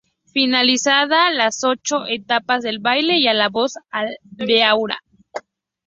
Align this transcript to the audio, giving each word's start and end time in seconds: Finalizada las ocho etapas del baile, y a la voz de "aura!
Finalizada 0.33 1.29
las 1.29 1.63
ocho 1.63 2.07
etapas 2.07 2.63
del 2.63 2.79
baile, 2.79 3.19
y 3.19 3.27
a 3.27 3.35
la 3.35 3.49
voz 3.49 3.75
de 4.23 4.63
"aura! 4.63 4.97